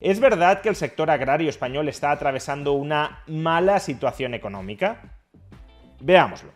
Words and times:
¿Es 0.00 0.20
verdad 0.20 0.60
que 0.60 0.68
el 0.68 0.76
sector 0.76 1.10
agrario 1.10 1.50
español 1.50 1.88
está 1.88 2.12
atravesando 2.12 2.72
una 2.74 3.24
mala 3.26 3.80
situación 3.80 4.32
económica? 4.32 5.18
Veámoslo. 6.00 6.52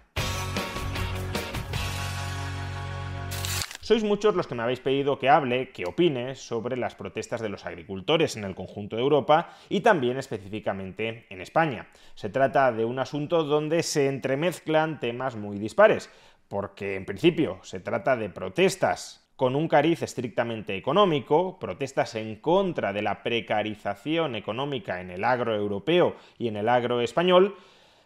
Sois 3.81 4.05
muchos 4.05 4.37
los 4.37 4.47
que 4.47 4.55
me 4.55 4.63
habéis 4.63 4.79
pedido 4.79 5.19
que 5.19 5.29
hable, 5.29 5.73
que 5.73 5.87
opine 5.87 6.37
sobre 6.37 6.77
las 6.77 6.95
protestas 6.95 7.41
de 7.41 7.49
los 7.49 7.67
agricultores 7.67 8.37
en 8.37 8.45
el 8.45 8.55
conjunto 8.55 8.95
de 8.95 9.03
Europa 9.03 9.51
y 9.69 9.81
también 9.81 10.19
específicamente 10.19 11.27
en 11.29 11.41
España. 11.41 11.89
Se 12.15 12.31
trata 12.31 12.71
de 12.71 12.85
un 12.85 13.01
asunto 13.01 13.43
donde 13.43 13.83
se 13.83 14.07
entremezclan 14.07 15.01
temas 15.01 15.35
muy 15.35 15.59
dispares, 15.59 16.11
porque 16.47 16.95
en 16.95 17.05
principio 17.05 17.59
se 17.65 17.81
trata 17.81 18.17
de 18.17 18.31
protestas 18.31 19.22
con 19.43 19.57
un 19.57 19.67
cariz 19.67 20.03
estrictamente 20.03 20.77
económico, 20.77 21.59
protestas 21.59 22.15
en 22.15 22.37
contra 22.37 22.93
de 22.93 23.03
la 23.03 23.25
precarización 23.25 24.37
económica 24.37 25.01
en 25.01 25.11
el 25.11 25.25
agro 25.25 25.57
europeo 25.57 26.15
y 26.39 26.47
en 26.47 26.55
el 26.55 26.69
agro 26.69 27.01
español, 27.01 27.57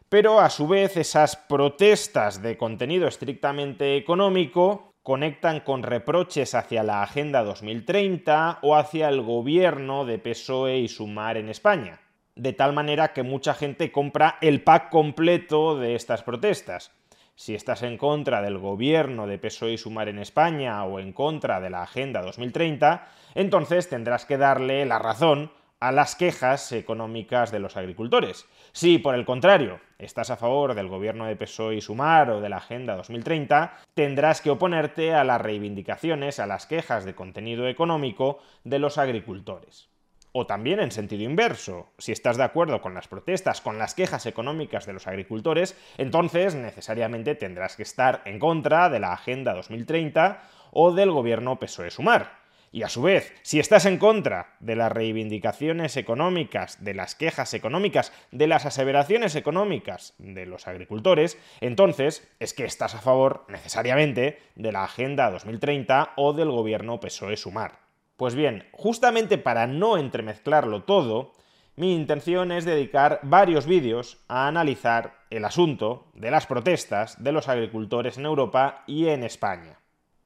pero 0.08 0.40
a 0.40 0.48
su 0.48 0.66
vez 0.66 0.96
esas 0.96 1.36
protestas 1.36 2.40
de 2.40 2.56
contenido 2.56 3.06
estrictamente 3.06 3.98
económico 3.98 4.94
conectan 5.02 5.60
con 5.60 5.82
reproches 5.82 6.54
hacia 6.54 6.82
la 6.82 7.02
Agenda 7.02 7.44
2030 7.44 8.60
o 8.62 8.74
hacia 8.74 9.10
el 9.10 9.20
gobierno 9.20 10.06
de 10.06 10.18
PSOE 10.18 10.78
y 10.78 10.88
Sumar 10.88 11.36
en 11.36 11.50
España. 11.50 12.00
De 12.34 12.54
tal 12.54 12.72
manera 12.72 13.12
que 13.12 13.22
mucha 13.22 13.52
gente 13.52 13.92
compra 13.92 14.38
el 14.40 14.62
pack 14.62 14.88
completo 14.88 15.78
de 15.78 15.96
estas 15.96 16.22
protestas. 16.22 16.92
Si 17.38 17.54
estás 17.54 17.82
en 17.82 17.98
contra 17.98 18.40
del 18.40 18.56
gobierno 18.56 19.26
de 19.26 19.38
PSOE 19.38 19.74
y 19.74 19.78
Sumar 19.78 20.08
en 20.08 20.18
España 20.18 20.82
o 20.84 20.98
en 20.98 21.12
contra 21.12 21.60
de 21.60 21.68
la 21.68 21.82
Agenda 21.82 22.22
2030, 22.22 23.06
entonces 23.34 23.90
tendrás 23.90 24.24
que 24.24 24.38
darle 24.38 24.86
la 24.86 24.98
razón 24.98 25.52
a 25.78 25.92
las 25.92 26.16
quejas 26.16 26.72
económicas 26.72 27.52
de 27.52 27.58
los 27.58 27.76
agricultores. 27.76 28.46
Si, 28.72 28.96
por 28.96 29.14
el 29.14 29.26
contrario, 29.26 29.80
estás 29.98 30.30
a 30.30 30.38
favor 30.38 30.74
del 30.74 30.88
gobierno 30.88 31.26
de 31.26 31.36
PSOE 31.36 31.76
y 31.76 31.80
Sumar 31.82 32.30
o 32.30 32.40
de 32.40 32.48
la 32.48 32.56
Agenda 32.56 32.96
2030, 32.96 33.80
tendrás 33.92 34.40
que 34.40 34.48
oponerte 34.48 35.12
a 35.12 35.22
las 35.22 35.42
reivindicaciones, 35.42 36.40
a 36.40 36.46
las 36.46 36.64
quejas 36.64 37.04
de 37.04 37.14
contenido 37.14 37.68
económico 37.68 38.38
de 38.64 38.78
los 38.78 38.96
agricultores. 38.96 39.90
O 40.32 40.46
también 40.46 40.80
en 40.80 40.90
sentido 40.90 41.22
inverso, 41.22 41.92
si 41.98 42.12
estás 42.12 42.36
de 42.36 42.44
acuerdo 42.44 42.80
con 42.80 42.94
las 42.94 43.08
protestas, 43.08 43.60
con 43.60 43.78
las 43.78 43.94
quejas 43.94 44.26
económicas 44.26 44.86
de 44.86 44.92
los 44.92 45.06
agricultores, 45.06 45.76
entonces 45.96 46.54
necesariamente 46.54 47.34
tendrás 47.34 47.76
que 47.76 47.82
estar 47.82 48.22
en 48.24 48.38
contra 48.38 48.90
de 48.90 49.00
la 49.00 49.12
Agenda 49.12 49.54
2030 49.54 50.42
o 50.72 50.92
del 50.92 51.10
gobierno 51.10 51.58
PSOE-Sumar. 51.58 52.46
Y 52.72 52.82
a 52.82 52.90
su 52.90 53.00
vez, 53.00 53.32
si 53.42 53.58
estás 53.58 53.86
en 53.86 53.96
contra 53.96 54.56
de 54.60 54.76
las 54.76 54.92
reivindicaciones 54.92 55.96
económicas, 55.96 56.84
de 56.84 56.92
las 56.92 57.14
quejas 57.14 57.54
económicas, 57.54 58.12
de 58.32 58.46
las 58.46 58.66
aseveraciones 58.66 59.34
económicas 59.34 60.14
de 60.18 60.44
los 60.44 60.68
agricultores, 60.68 61.38
entonces 61.62 62.28
es 62.38 62.52
que 62.52 62.66
estás 62.66 62.94
a 62.94 63.00
favor 63.00 63.46
necesariamente 63.48 64.40
de 64.56 64.72
la 64.72 64.84
Agenda 64.84 65.30
2030 65.30 66.12
o 66.16 66.34
del 66.34 66.50
gobierno 66.50 67.00
PSOE-Sumar. 67.00 67.85
Pues 68.16 68.34
bien, 68.34 68.64
justamente 68.72 69.36
para 69.36 69.66
no 69.66 69.98
entremezclarlo 69.98 70.84
todo, 70.84 71.32
mi 71.76 71.94
intención 71.94 72.50
es 72.50 72.64
dedicar 72.64 73.20
varios 73.22 73.66
vídeos 73.66 74.18
a 74.28 74.48
analizar 74.48 75.18
el 75.28 75.44
asunto 75.44 76.06
de 76.14 76.30
las 76.30 76.46
protestas 76.46 77.22
de 77.22 77.32
los 77.32 77.48
agricultores 77.48 78.16
en 78.16 78.24
Europa 78.24 78.84
y 78.86 79.08
en 79.08 79.22
España. 79.22 79.78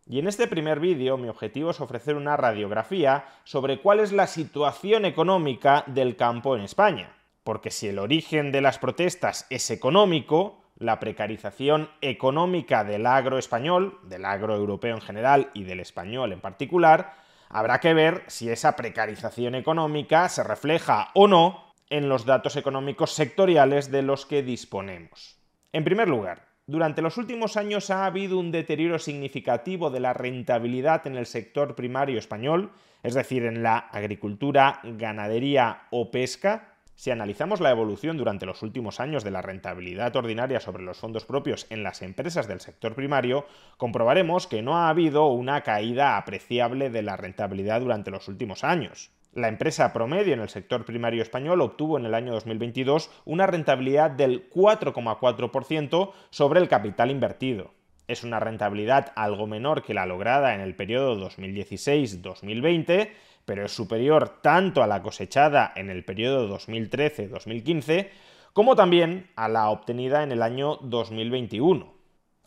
Y 0.06 0.20
en 0.20 0.28
este 0.28 0.46
primer 0.46 0.78
vídeo 0.78 1.16
mi 1.16 1.28
objetivo 1.28 1.70
es 1.70 1.80
ofrecer 1.80 2.14
una 2.14 2.36
radiografía 2.36 3.24
sobre 3.42 3.80
cuál 3.80 3.98
es 3.98 4.12
la 4.12 4.28
situación 4.28 5.04
económica 5.04 5.82
del 5.88 6.14
campo 6.14 6.54
en 6.54 6.62
España. 6.62 7.16
Porque 7.42 7.72
si 7.72 7.88
el 7.88 7.98
origen 7.98 8.52
de 8.52 8.60
las 8.60 8.78
protestas 8.78 9.46
es 9.50 9.68
económico, 9.70 10.62
la 10.76 11.00
precarización 11.00 11.90
económica 12.00 12.84
del 12.84 13.06
agro 13.06 13.38
español, 13.38 13.98
del 14.04 14.24
agro 14.24 14.54
europeo 14.54 14.94
en 14.94 15.00
general 15.00 15.50
y 15.54 15.64
del 15.64 15.80
español 15.80 16.32
en 16.32 16.40
particular, 16.40 17.14
habrá 17.50 17.80
que 17.80 17.92
ver 17.92 18.24
si 18.28 18.48
esa 18.48 18.76
precarización 18.76 19.54
económica 19.54 20.28
se 20.28 20.42
refleja 20.42 21.10
o 21.14 21.28
no 21.28 21.74
en 21.90 22.08
los 22.08 22.24
datos 22.24 22.56
económicos 22.56 23.12
sectoriales 23.12 23.90
de 23.90 24.02
los 24.02 24.24
que 24.24 24.42
disponemos. 24.42 25.36
En 25.72 25.84
primer 25.84 26.08
lugar, 26.08 26.46
durante 26.66 27.02
los 27.02 27.16
últimos 27.18 27.56
años 27.56 27.90
ha 27.90 28.06
habido 28.06 28.38
un 28.38 28.52
deterioro 28.52 29.00
significativo 29.00 29.90
de 29.90 29.98
la 29.98 30.12
rentabilidad 30.12 31.04
en 31.08 31.16
el 31.16 31.26
sector 31.26 31.74
primario 31.74 32.18
español, 32.18 32.70
es 33.02 33.14
decir, 33.14 33.44
en 33.44 33.64
la 33.64 33.78
agricultura, 33.78 34.80
ganadería 34.84 35.88
o 35.90 36.12
pesca. 36.12 36.69
Si 37.00 37.10
analizamos 37.10 37.62
la 37.62 37.70
evolución 37.70 38.18
durante 38.18 38.44
los 38.44 38.62
últimos 38.62 39.00
años 39.00 39.24
de 39.24 39.30
la 39.30 39.40
rentabilidad 39.40 40.14
ordinaria 40.16 40.60
sobre 40.60 40.82
los 40.82 40.98
fondos 40.98 41.24
propios 41.24 41.66
en 41.70 41.82
las 41.82 42.02
empresas 42.02 42.46
del 42.46 42.60
sector 42.60 42.94
primario, 42.94 43.46
comprobaremos 43.78 44.46
que 44.46 44.60
no 44.60 44.76
ha 44.76 44.90
habido 44.90 45.28
una 45.28 45.62
caída 45.62 46.18
apreciable 46.18 46.90
de 46.90 47.00
la 47.00 47.16
rentabilidad 47.16 47.80
durante 47.80 48.10
los 48.10 48.28
últimos 48.28 48.64
años. 48.64 49.12
La 49.32 49.48
empresa 49.48 49.94
promedio 49.94 50.34
en 50.34 50.40
el 50.40 50.50
sector 50.50 50.84
primario 50.84 51.22
español 51.22 51.62
obtuvo 51.62 51.96
en 51.96 52.04
el 52.04 52.12
año 52.12 52.34
2022 52.34 53.10
una 53.24 53.46
rentabilidad 53.46 54.10
del 54.10 54.50
4,4% 54.50 56.12
sobre 56.28 56.60
el 56.60 56.68
capital 56.68 57.10
invertido. 57.10 57.72
Es 58.08 58.24
una 58.24 58.40
rentabilidad 58.40 59.12
algo 59.16 59.46
menor 59.46 59.82
que 59.82 59.94
la 59.94 60.04
lograda 60.04 60.54
en 60.54 60.60
el 60.60 60.76
periodo 60.76 61.16
2016-2020, 61.30 63.08
pero 63.44 63.64
es 63.64 63.72
superior 63.72 64.40
tanto 64.42 64.82
a 64.82 64.86
la 64.86 65.02
cosechada 65.02 65.72
en 65.76 65.90
el 65.90 66.04
periodo 66.04 66.48
2013-2015 66.58 68.08
como 68.52 68.76
también 68.76 69.30
a 69.36 69.48
la 69.48 69.70
obtenida 69.70 70.22
en 70.22 70.32
el 70.32 70.42
año 70.42 70.76
2021. 70.82 71.94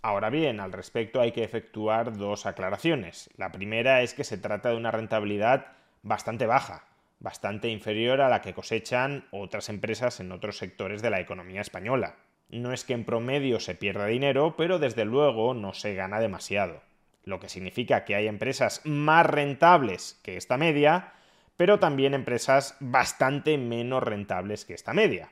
Ahora 0.02 0.30
bien, 0.30 0.60
al 0.60 0.74
respecto 0.74 1.22
hay 1.22 1.32
que 1.32 1.46
efectuar 1.46 2.18
dos 2.18 2.46
aclaraciones. 2.46 3.30
La 3.38 3.52
primera 3.54 4.02
es 4.02 4.14
que 4.14 4.26
se 4.26 4.38
trata 4.38 4.70
de 4.70 4.76
una 4.76 4.92
rentabilidad 4.92 5.68
bastante 6.02 6.46
baja, 6.46 6.88
bastante 7.20 7.70
inferior 7.70 8.20
a 8.20 8.28
la 8.28 8.42
que 8.42 8.54
cosechan 8.54 9.26
otras 9.32 9.70
empresas 9.70 10.20
en 10.20 10.34
otros 10.34 10.58
sectores 10.58 11.02
de 11.02 11.10
la 11.10 11.22
economía 11.22 11.62
española. 11.62 12.18
No 12.50 12.74
es 12.74 12.84
que 12.84 12.94
en 12.94 13.06
promedio 13.06 13.62
se 13.62 13.76
pierda 13.76 14.06
dinero, 14.08 14.56
pero 14.58 14.78
desde 14.78 15.06
luego 15.06 15.54
no 15.54 15.74
se 15.74 15.96
gana 15.96 16.20
demasiado. 16.20 16.82
Lo 17.24 17.40
que 17.40 17.50
significa 17.50 18.06
que 18.06 18.16
hay 18.16 18.28
empresas 18.28 18.82
más 18.84 19.26
rentables 19.26 20.20
que 20.24 20.38
esta 20.38 20.58
media, 20.58 21.14
pero 21.58 21.80
también 21.80 22.14
empresas 22.14 22.76
bastante 22.80 23.58
menos 23.58 24.04
rentables 24.04 24.66
que 24.66 24.74
esta 24.74 24.94
media. 24.94 25.30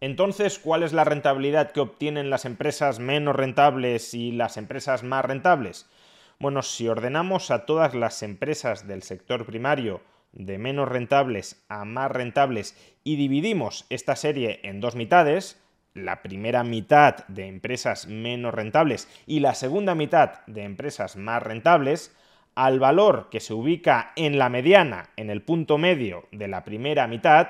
Entonces, 0.00 0.58
¿cuál 0.58 0.82
es 0.82 0.92
la 0.92 1.04
rentabilidad 1.04 1.72
que 1.72 1.80
obtienen 1.80 2.30
las 2.30 2.44
empresas 2.44 2.98
menos 2.98 3.36
rentables 3.36 4.14
y 4.14 4.32
las 4.32 4.56
empresas 4.56 5.02
más 5.02 5.24
rentables? 5.24 5.88
Bueno, 6.38 6.62
si 6.62 6.88
ordenamos 6.88 7.50
a 7.50 7.64
todas 7.64 7.94
las 7.94 8.22
empresas 8.22 8.86
del 8.86 9.02
sector 9.02 9.46
primario 9.46 10.02
de 10.32 10.58
menos 10.58 10.88
rentables 10.88 11.64
a 11.68 11.84
más 11.84 12.10
rentables 12.10 12.76
y 13.04 13.16
dividimos 13.16 13.86
esta 13.88 14.16
serie 14.16 14.60
en 14.64 14.80
dos 14.80 14.96
mitades, 14.96 15.63
la 15.94 16.22
primera 16.22 16.64
mitad 16.64 17.24
de 17.28 17.46
empresas 17.46 18.08
menos 18.08 18.52
rentables 18.52 19.08
y 19.26 19.38
la 19.38 19.54
segunda 19.54 19.94
mitad 19.94 20.44
de 20.48 20.64
empresas 20.64 21.16
más 21.16 21.40
rentables, 21.40 22.14
al 22.56 22.80
valor 22.80 23.28
que 23.30 23.38
se 23.38 23.54
ubica 23.54 24.12
en 24.16 24.36
la 24.36 24.48
mediana, 24.48 25.10
en 25.16 25.30
el 25.30 25.42
punto 25.42 25.78
medio 25.78 26.26
de 26.32 26.48
la 26.48 26.64
primera 26.64 27.06
mitad, 27.06 27.48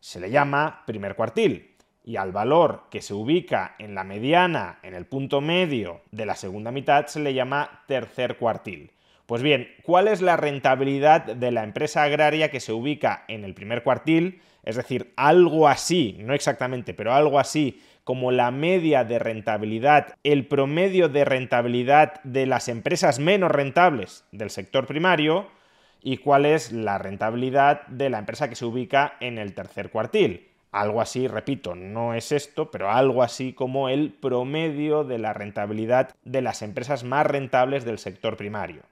se 0.00 0.18
le 0.18 0.30
llama 0.30 0.82
primer 0.86 1.14
cuartil. 1.14 1.70
Y 2.04 2.16
al 2.16 2.32
valor 2.32 2.84
que 2.90 3.00
se 3.00 3.14
ubica 3.14 3.76
en 3.78 3.94
la 3.94 4.04
mediana, 4.04 4.80
en 4.82 4.94
el 4.94 5.06
punto 5.06 5.40
medio 5.40 6.02
de 6.10 6.26
la 6.26 6.34
segunda 6.34 6.70
mitad, 6.70 7.06
se 7.06 7.20
le 7.20 7.32
llama 7.32 7.84
tercer 7.86 8.36
cuartil. 8.36 8.90
Pues 9.26 9.42
bien, 9.42 9.68
¿cuál 9.82 10.08
es 10.08 10.20
la 10.20 10.36
rentabilidad 10.36 11.22
de 11.24 11.50
la 11.50 11.64
empresa 11.64 12.02
agraria 12.02 12.50
que 12.50 12.60
se 12.60 12.72
ubica 12.72 13.24
en 13.28 13.44
el 13.44 13.54
primer 13.54 13.82
cuartil? 13.82 14.42
Es 14.64 14.76
decir, 14.76 15.14
algo 15.16 15.66
así, 15.66 16.16
no 16.20 16.34
exactamente, 16.34 16.92
pero 16.92 17.14
algo 17.14 17.38
así 17.38 17.80
como 18.04 18.32
la 18.32 18.50
media 18.50 19.02
de 19.04 19.18
rentabilidad, 19.18 20.14
el 20.24 20.46
promedio 20.46 21.08
de 21.08 21.24
rentabilidad 21.24 22.22
de 22.22 22.44
las 22.44 22.68
empresas 22.68 23.18
menos 23.18 23.50
rentables 23.50 24.26
del 24.30 24.50
sector 24.50 24.86
primario 24.86 25.48
y 26.02 26.18
cuál 26.18 26.44
es 26.44 26.70
la 26.70 26.98
rentabilidad 26.98 27.86
de 27.86 28.10
la 28.10 28.18
empresa 28.18 28.50
que 28.50 28.56
se 28.56 28.66
ubica 28.66 29.14
en 29.20 29.38
el 29.38 29.54
tercer 29.54 29.90
cuartil. 29.90 30.48
Algo 30.70 31.00
así, 31.00 31.28
repito, 31.28 31.74
no 31.74 32.12
es 32.12 32.30
esto, 32.30 32.70
pero 32.70 32.90
algo 32.90 33.22
así 33.22 33.54
como 33.54 33.88
el 33.88 34.12
promedio 34.12 35.04
de 35.04 35.18
la 35.18 35.32
rentabilidad 35.32 36.10
de 36.24 36.42
las 36.42 36.60
empresas 36.60 37.04
más 37.04 37.24
rentables 37.24 37.86
del 37.86 37.98
sector 37.98 38.36
primario. 38.36 38.82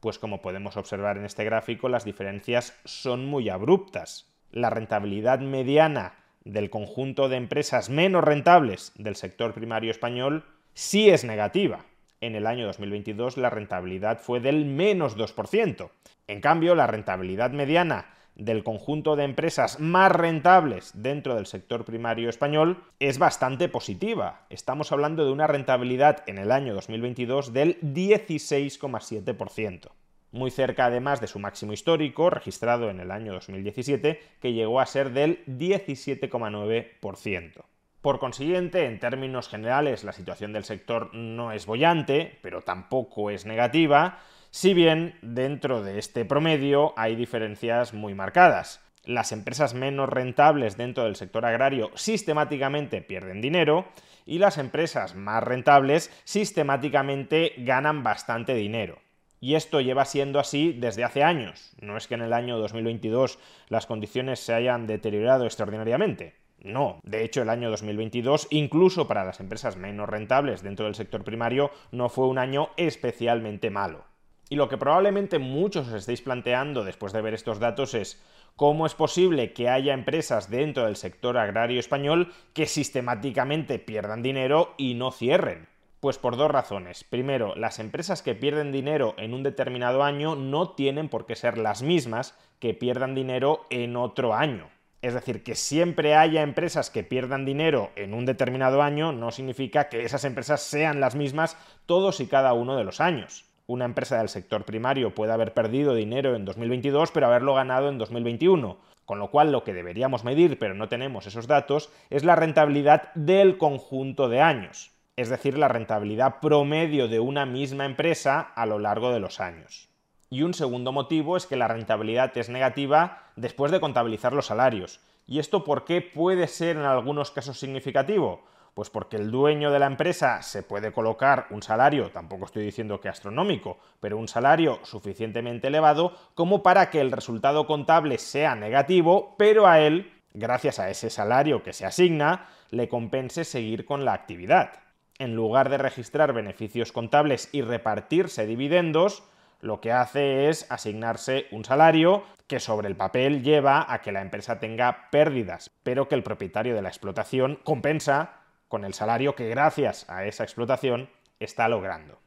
Pues 0.00 0.18
como 0.18 0.40
podemos 0.40 0.76
observar 0.76 1.18
en 1.18 1.24
este 1.24 1.44
gráfico, 1.44 1.88
las 1.88 2.04
diferencias 2.04 2.78
son 2.84 3.26
muy 3.26 3.48
abruptas. 3.48 4.26
La 4.50 4.70
rentabilidad 4.70 5.40
mediana 5.40 6.14
del 6.44 6.70
conjunto 6.70 7.28
de 7.28 7.36
empresas 7.36 7.90
menos 7.90 8.24
rentables 8.24 8.92
del 8.96 9.16
sector 9.16 9.52
primario 9.52 9.90
español 9.90 10.44
sí 10.74 11.10
es 11.10 11.24
negativa. 11.24 11.84
En 12.22 12.34
el 12.34 12.46
año 12.46 12.66
2022 12.66 13.36
la 13.36 13.50
rentabilidad 13.50 14.20
fue 14.20 14.40
del 14.40 14.64
menos 14.64 15.16
2%. 15.16 15.90
En 16.26 16.40
cambio, 16.40 16.74
la 16.74 16.86
rentabilidad 16.86 17.50
mediana 17.50 18.06
del 18.40 18.64
conjunto 18.64 19.16
de 19.16 19.24
empresas 19.24 19.80
más 19.80 20.10
rentables 20.10 20.92
dentro 20.94 21.34
del 21.34 21.46
sector 21.46 21.84
primario 21.84 22.28
español 22.28 22.82
es 22.98 23.18
bastante 23.18 23.68
positiva. 23.68 24.46
Estamos 24.50 24.92
hablando 24.92 25.24
de 25.24 25.32
una 25.32 25.46
rentabilidad 25.46 26.22
en 26.26 26.38
el 26.38 26.50
año 26.50 26.74
2022 26.74 27.52
del 27.52 27.80
16,7%. 27.80 29.90
Muy 30.32 30.50
cerca 30.50 30.86
además 30.86 31.20
de 31.20 31.26
su 31.26 31.38
máximo 31.38 31.72
histórico, 31.72 32.30
registrado 32.30 32.88
en 32.88 33.00
el 33.00 33.10
año 33.10 33.32
2017, 33.32 34.20
que 34.40 34.52
llegó 34.52 34.80
a 34.80 34.86
ser 34.86 35.12
del 35.12 35.44
17,9%. 35.46 37.64
Por 38.00 38.18
consiguiente, 38.18 38.86
en 38.86 38.98
términos 38.98 39.48
generales, 39.48 40.04
la 40.04 40.12
situación 40.12 40.54
del 40.54 40.64
sector 40.64 41.14
no 41.14 41.52
es 41.52 41.66
bollante, 41.66 42.38
pero 42.40 42.62
tampoco 42.62 43.30
es 43.30 43.44
negativa, 43.44 44.20
si 44.50 44.74
bien 44.74 45.14
dentro 45.22 45.82
de 45.82 45.98
este 45.98 46.24
promedio 46.24 46.92
hay 46.96 47.14
diferencias 47.14 47.94
muy 47.94 48.14
marcadas. 48.14 48.80
Las 49.04 49.30
empresas 49.30 49.74
menos 49.74 50.08
rentables 50.08 50.76
dentro 50.76 51.04
del 51.04 51.14
sector 51.14 51.46
agrario 51.46 51.90
sistemáticamente 51.94 53.00
pierden 53.00 53.40
dinero 53.40 53.86
y 54.26 54.38
las 54.38 54.58
empresas 54.58 55.14
más 55.14 55.42
rentables 55.42 56.10
sistemáticamente 56.24 57.54
ganan 57.58 58.02
bastante 58.02 58.54
dinero. 58.54 58.98
Y 59.40 59.54
esto 59.54 59.80
lleva 59.80 60.04
siendo 60.04 60.38
así 60.38 60.72
desde 60.72 61.04
hace 61.04 61.22
años. 61.22 61.72
No 61.80 61.96
es 61.96 62.08
que 62.08 62.14
en 62.14 62.22
el 62.22 62.32
año 62.32 62.58
2022 62.58 63.38
las 63.68 63.86
condiciones 63.86 64.40
se 64.40 64.52
hayan 64.52 64.86
deteriorado 64.86 65.46
extraordinariamente. 65.46 66.34
No, 66.62 67.00
de 67.04 67.24
hecho 67.24 67.40
el 67.40 67.48
año 67.48 67.70
2022, 67.70 68.48
incluso 68.50 69.08
para 69.08 69.24
las 69.24 69.40
empresas 69.40 69.76
menos 69.76 70.08
rentables 70.08 70.62
dentro 70.62 70.84
del 70.86 70.94
sector 70.94 71.24
primario, 71.24 71.70
no 71.90 72.10
fue 72.10 72.26
un 72.26 72.36
año 72.36 72.70
especialmente 72.76 73.70
malo. 73.70 74.09
Y 74.52 74.56
lo 74.56 74.68
que 74.68 74.76
probablemente 74.76 75.38
muchos 75.38 75.86
os 75.86 75.94
estéis 75.94 76.22
planteando 76.22 76.82
después 76.82 77.12
de 77.12 77.22
ver 77.22 77.34
estos 77.34 77.60
datos 77.60 77.94
es 77.94 78.20
cómo 78.56 78.84
es 78.84 78.96
posible 78.96 79.52
que 79.52 79.68
haya 79.68 79.94
empresas 79.94 80.50
dentro 80.50 80.86
del 80.86 80.96
sector 80.96 81.38
agrario 81.38 81.78
español 81.78 82.32
que 82.52 82.66
sistemáticamente 82.66 83.78
pierdan 83.78 84.24
dinero 84.24 84.74
y 84.76 84.94
no 84.94 85.12
cierren. 85.12 85.68
Pues 86.00 86.18
por 86.18 86.36
dos 86.36 86.50
razones. 86.50 87.04
Primero, 87.04 87.54
las 87.54 87.78
empresas 87.78 88.22
que 88.22 88.34
pierden 88.34 88.72
dinero 88.72 89.14
en 89.18 89.34
un 89.34 89.44
determinado 89.44 90.02
año 90.02 90.34
no 90.34 90.70
tienen 90.70 91.08
por 91.08 91.26
qué 91.26 91.36
ser 91.36 91.56
las 91.56 91.82
mismas 91.82 92.36
que 92.58 92.74
pierdan 92.74 93.14
dinero 93.14 93.66
en 93.70 93.96
otro 93.96 94.34
año. 94.34 94.68
Es 95.00 95.14
decir, 95.14 95.44
que 95.44 95.54
siempre 95.54 96.16
haya 96.16 96.42
empresas 96.42 96.90
que 96.90 97.04
pierdan 97.04 97.44
dinero 97.44 97.92
en 97.94 98.14
un 98.14 98.26
determinado 98.26 98.82
año 98.82 99.12
no 99.12 99.30
significa 99.30 99.88
que 99.88 100.02
esas 100.02 100.24
empresas 100.24 100.60
sean 100.60 100.98
las 100.98 101.14
mismas 101.14 101.56
todos 101.86 102.18
y 102.18 102.26
cada 102.26 102.52
uno 102.52 102.76
de 102.76 102.84
los 102.84 103.00
años 103.00 103.44
una 103.70 103.84
empresa 103.84 104.18
del 104.18 104.28
sector 104.28 104.64
primario 104.64 105.14
puede 105.14 105.32
haber 105.32 105.54
perdido 105.54 105.94
dinero 105.94 106.34
en 106.34 106.44
2022 106.44 107.12
pero 107.12 107.26
haberlo 107.26 107.54
ganado 107.54 107.88
en 107.88 107.98
2021. 107.98 108.78
Con 109.04 109.18
lo 109.18 109.30
cual 109.30 109.50
lo 109.50 109.64
que 109.64 109.72
deberíamos 109.72 110.24
medir, 110.24 110.58
pero 110.58 110.74
no 110.74 110.88
tenemos 110.88 111.26
esos 111.26 111.46
datos, 111.46 111.90
es 112.10 112.24
la 112.24 112.36
rentabilidad 112.36 113.12
del 113.14 113.58
conjunto 113.58 114.28
de 114.28 114.40
años, 114.40 114.92
es 115.16 115.28
decir, 115.28 115.58
la 115.58 115.66
rentabilidad 115.66 116.40
promedio 116.40 117.08
de 117.08 117.18
una 117.18 117.44
misma 117.44 117.86
empresa 117.86 118.40
a 118.40 118.66
lo 118.66 118.78
largo 118.78 119.12
de 119.12 119.18
los 119.18 119.40
años. 119.40 119.88
Y 120.30 120.42
un 120.42 120.54
segundo 120.54 120.92
motivo 120.92 121.36
es 121.36 121.46
que 121.46 121.56
la 121.56 121.66
rentabilidad 121.66 122.36
es 122.38 122.48
negativa 122.48 123.24
después 123.34 123.72
de 123.72 123.80
contabilizar 123.80 124.32
los 124.32 124.46
salarios. 124.46 125.00
¿Y 125.26 125.40
esto 125.40 125.64
por 125.64 125.84
qué 125.84 126.02
puede 126.02 126.46
ser 126.46 126.76
en 126.76 126.82
algunos 126.82 127.32
casos 127.32 127.58
significativo? 127.58 128.44
Pues 128.74 128.90
porque 128.90 129.16
el 129.16 129.30
dueño 129.30 129.70
de 129.70 129.78
la 129.78 129.86
empresa 129.86 130.42
se 130.42 130.62
puede 130.62 130.92
colocar 130.92 131.46
un 131.50 131.62
salario, 131.62 132.10
tampoco 132.10 132.44
estoy 132.44 132.64
diciendo 132.64 133.00
que 133.00 133.08
astronómico, 133.08 133.78
pero 134.00 134.18
un 134.18 134.28
salario 134.28 134.80
suficientemente 134.84 135.68
elevado 135.68 136.14
como 136.34 136.62
para 136.62 136.90
que 136.90 137.00
el 137.00 137.10
resultado 137.10 137.66
contable 137.66 138.18
sea 138.18 138.54
negativo, 138.54 139.34
pero 139.38 139.66
a 139.66 139.80
él, 139.80 140.12
gracias 140.34 140.78
a 140.78 140.90
ese 140.90 141.10
salario 141.10 141.62
que 141.62 141.72
se 141.72 141.86
asigna, 141.86 142.48
le 142.70 142.88
compense 142.88 143.44
seguir 143.44 143.84
con 143.84 144.04
la 144.04 144.12
actividad. 144.12 144.72
En 145.18 145.34
lugar 145.34 145.68
de 145.68 145.78
registrar 145.78 146.32
beneficios 146.32 146.92
contables 146.92 147.50
y 147.52 147.62
repartirse 147.62 148.46
dividendos, 148.46 149.24
lo 149.60 149.80
que 149.80 149.92
hace 149.92 150.48
es 150.48 150.70
asignarse 150.70 151.46
un 151.50 151.64
salario 151.64 152.24
que 152.46 152.60
sobre 152.60 152.88
el 152.88 152.96
papel 152.96 153.42
lleva 153.42 153.92
a 153.92 154.00
que 154.00 154.12
la 154.12 154.22
empresa 154.22 154.58
tenga 154.58 155.10
pérdidas, 155.10 155.70
pero 155.82 156.08
que 156.08 156.14
el 156.14 156.22
propietario 156.22 156.74
de 156.74 156.82
la 156.82 156.88
explotación 156.88 157.60
compensa 157.62 158.39
con 158.70 158.84
el 158.84 158.94
salario 158.94 159.34
que 159.34 159.48
gracias 159.48 160.08
a 160.08 160.24
esa 160.24 160.44
explotación 160.44 161.10
está 161.40 161.68
logrando. 161.68 162.20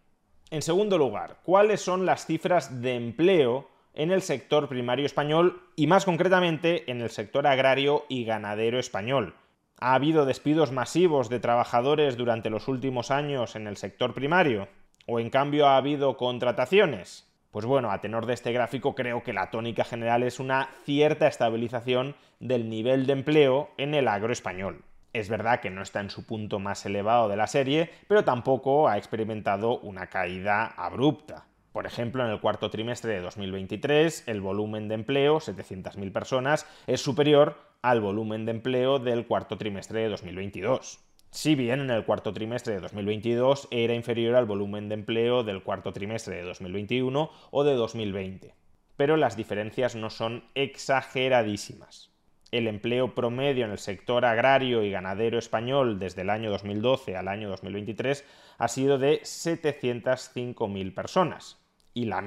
En 0.52 0.62
segundo 0.62 0.98
lugar, 0.98 1.38
¿cuáles 1.44 1.80
son 1.82 2.06
las 2.06 2.26
cifras 2.26 2.82
de 2.82 2.96
empleo 2.96 3.70
en 3.94 4.12
el 4.12 4.22
sector 4.22 4.68
primario 4.68 5.06
español 5.06 5.64
y 5.78 5.88
más 5.88 6.04
concretamente 6.04 6.92
en 6.92 7.00
el 7.00 7.10
sector 7.10 7.48
agrario 7.48 8.04
y 8.10 8.26
ganadero 8.26 8.78
español? 8.78 9.36
¿Ha 9.80 9.96
habido 9.96 10.26
despidos 10.26 10.74
masivos 10.74 11.30
de 11.30 11.40
trabajadores 11.40 12.18
durante 12.18 12.50
los 12.50 12.68
últimos 12.68 13.10
años 13.10 13.56
en 13.56 13.66
el 13.66 13.78
sector 13.78 14.14
primario? 14.14 14.68
¿O 15.08 15.22
en 15.22 15.30
cambio 15.30 15.68
ha 15.68 15.78
habido 15.78 16.18
contrataciones? 16.18 17.26
Pues 17.52 17.66
bueno, 17.66 17.90
a 17.92 18.02
tenor 18.02 18.26
de 18.26 18.34
este 18.34 18.52
gráfico 18.52 18.96
creo 18.96 19.24
que 19.24 19.32
la 19.32 19.50
tónica 19.50 19.86
general 19.86 20.24
es 20.24 20.42
una 20.42 20.70
cierta 20.84 21.28
estabilización 21.28 22.16
del 22.42 22.70
nivel 22.70 23.06
de 23.06 23.14
empleo 23.14 23.70
en 23.78 23.94
el 23.94 24.10
agro 24.10 24.34
español. 24.34 24.84
Es 25.14 25.30
verdad 25.30 25.60
que 25.60 25.70
no 25.70 25.84
está 25.84 26.00
en 26.00 26.10
su 26.10 26.26
punto 26.26 26.58
más 26.58 26.88
elevado 26.88 27.30
de 27.30 27.38
la 27.38 27.46
serie, 27.46 27.92
pero 28.08 28.24
tampoco 28.24 28.90
ha 28.90 28.98
experimentado 28.98 29.78
una 29.80 30.08
caída 30.08 30.66
abrupta. 30.66 31.46
Por 31.72 31.86
ejemplo, 31.86 32.26
en 32.26 32.32
el 32.32 32.42
cuarto 32.42 32.72
trimestre 32.72 33.14
de 33.14 33.22
2023, 33.22 34.28
el 34.28 34.42
volumen 34.42 34.88
de 34.88 34.96
empleo, 34.96 35.38
700.000 35.40 36.12
personas, 36.12 36.66
es 36.88 37.02
superior 37.02 37.58
al 37.84 38.02
volumen 38.02 38.46
de 38.46 38.52
empleo 38.52 38.98
del 38.98 39.28
cuarto 39.28 39.58
trimestre 39.58 40.02
de 40.02 40.10
2022. 40.10 41.00
Si 41.30 41.54
bien 41.54 41.80
en 41.80 41.92
el 41.92 42.06
cuarto 42.06 42.34
trimestre 42.34 42.74
de 42.74 42.80
2022 42.80 43.68
era 43.70 43.94
inferior 43.94 44.36
al 44.36 44.46
volumen 44.46 44.90
de 44.90 44.96
empleo 44.96 45.44
del 45.44 45.62
cuarto 45.62 45.94
trimestre 45.94 46.38
de 46.38 46.44
2021 46.44 47.30
o 47.52 47.64
de 47.64 47.74
2020. 47.74 48.56
Pero 48.98 49.18
las 49.18 49.36
diferencias 49.36 49.96
no 49.96 50.10
son 50.10 50.44
exageradísimas 50.56 52.13
el 52.54 52.68
empleo 52.68 53.16
promedio 53.16 53.66
en 53.66 53.72
el 53.72 53.80
sector 53.80 54.26
agrario 54.26 54.84
y 54.84 54.92
ganadero 54.92 55.40
español 55.40 55.98
desde 55.98 56.22
el 56.22 56.30
año 56.30 56.52
2012 56.52 57.18
al 57.18 57.28
año 57.28 57.50
2023 57.50 58.24
ha 58.60 58.68
sido 58.68 59.00
de 59.00 59.22
705.000 59.22 60.94
personas. 60.94 61.58
Y 61.96 62.06
la 62.06 62.24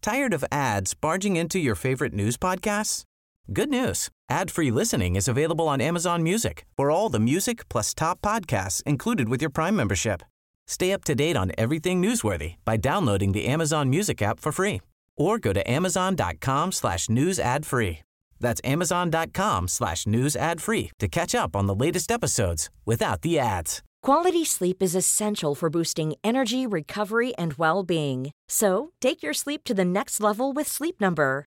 Tired 0.00 0.34
of 0.34 0.44
ads 0.50 0.94
barging 0.94 1.36
into 1.36 1.58
your 1.58 1.74
favorite 1.74 2.12
news 2.12 2.36
podcasts? 2.36 3.04
Good 3.52 3.70
news. 3.70 4.08
Ad-free 4.30 4.70
listening 4.70 5.16
is 5.16 5.28
available 5.28 5.68
on 5.68 5.80
Amazon 5.80 6.22
Music. 6.22 6.64
For 6.76 6.90
all 6.90 7.10
the 7.10 7.20
music 7.20 7.68
plus 7.68 7.94
top 7.94 8.20
podcasts 8.20 8.82
included 8.84 9.28
with 9.28 9.42
your 9.42 9.50
Prime 9.50 9.76
membership. 9.76 10.22
Stay 10.66 10.92
up 10.92 11.04
to 11.04 11.14
date 11.14 11.36
on 11.36 11.52
everything 11.58 12.02
newsworthy 12.02 12.56
by 12.64 12.76
downloading 12.78 13.32
the 13.32 13.46
Amazon 13.46 13.90
Music 13.90 14.22
app 14.22 14.40
for 14.40 14.52
free 14.52 14.80
or 15.16 15.38
go 15.38 15.52
to 15.52 15.70
amazon.com 15.70 16.72
slash 16.72 17.08
news 17.08 17.38
ad 17.38 17.66
free. 17.66 18.00
That's 18.40 18.60
amazon.com 18.64 19.68
slash 19.68 20.06
news 20.06 20.36
ad 20.36 20.60
free 20.60 20.90
to 20.98 21.08
catch 21.08 21.34
up 21.34 21.56
on 21.56 21.66
the 21.66 21.74
latest 21.74 22.10
episodes 22.10 22.68
without 22.84 23.22
the 23.22 23.38
ads. 23.38 23.82
Quality 24.02 24.44
sleep 24.44 24.82
is 24.82 24.94
essential 24.94 25.54
for 25.54 25.70
boosting 25.70 26.14
energy, 26.22 26.66
recovery, 26.66 27.34
and 27.36 27.54
well-being. 27.54 28.32
So 28.48 28.90
take 29.00 29.22
your 29.22 29.32
sleep 29.32 29.64
to 29.64 29.72
the 29.72 29.84
next 29.84 30.20
level 30.20 30.52
with 30.52 30.68
Sleep 30.68 31.00
Number. 31.00 31.46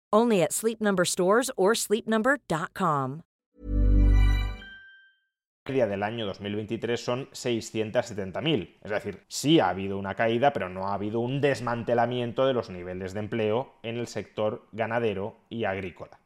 Only 0.13 0.41
at 0.41 0.51
Sleep 0.51 0.79
Number 0.79 1.05
stores 1.05 1.51
or 1.57 1.75
sleepnumber.com. 1.75 3.21
media 5.71 5.87
del 5.87 6.03
año 6.03 6.25
2023 6.25 6.99
son 6.99 7.29
670.000. 7.29 8.77
Es 8.83 8.91
decir, 8.91 9.23
sí 9.27 9.59
ha 9.59 9.69
habido 9.69 9.97
una 9.97 10.15
caída, 10.15 10.51
pero 10.51 10.69
no 10.69 10.87
ha 10.87 10.93
habido 10.95 11.19
un 11.19 11.39
desmantelamiento 11.39 12.45
de 12.45 12.53
los 12.53 12.69
niveles 12.69 13.13
de 13.13 13.21
empleo 13.21 13.73
en 13.83 13.97
el 13.97 14.07
sector 14.07 14.67
ganadero 14.73 15.37
y 15.49 15.63
agrícola. 15.63 16.20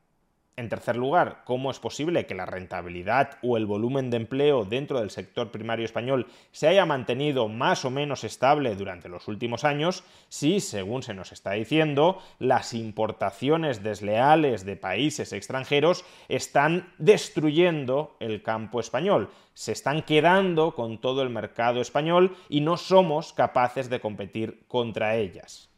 En 0.58 0.70
tercer 0.70 0.96
lugar, 0.96 1.42
¿cómo 1.44 1.70
es 1.70 1.80
posible 1.80 2.26
que 2.26 2.34
la 2.34 2.46
rentabilidad 2.46 3.40
o 3.42 3.58
el 3.58 3.66
volumen 3.66 4.10
de 4.10 4.16
empleo 4.16 4.64
dentro 4.64 5.02
del 5.02 5.10
sector 5.10 5.52
primario 5.52 5.84
español 5.84 6.28
se 6.54 6.70
haya 6.70 6.86
mantenido 6.86 7.50
más 7.50 7.84
o 7.84 7.90
menos 7.90 8.24
estable 8.24 8.74
durante 8.78 9.10
los 9.10 9.28
últimos 9.28 9.66
años 9.66 10.06
si, 10.30 10.62
según 10.62 11.04
se 11.04 11.14
nos 11.14 11.34
está 11.34 11.52
diciendo, 11.52 12.22
las 12.40 12.74
importaciones 12.74 13.84
desleales 13.84 14.64
de 14.64 14.78
países 14.78 15.34
extranjeros 15.34 16.06
están 16.30 16.94
destruyendo 17.00 18.16
el 18.22 18.42
campo 18.42 18.80
español? 18.80 19.32
Se 19.56 19.74
están 19.74 20.04
quedando 20.04 20.74
con 20.74 21.02
todo 21.02 21.22
el 21.22 21.32
mercado 21.32 21.82
español 21.82 22.34
y 22.48 22.62
no 22.62 22.78
somos 22.78 23.34
capaces 23.34 23.90
de 23.90 24.00
competir 24.00 24.64
contra 24.70 25.18
ellas. 25.18 25.70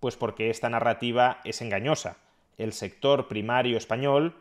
Pues 0.00 0.16
porque 0.16 0.48
esta 0.48 0.70
narrativa 0.70 1.42
es 1.44 1.60
engañosa 1.60 2.16
el 2.58 2.72
sector 2.72 3.28
primario 3.28 3.76
español, 3.76 4.34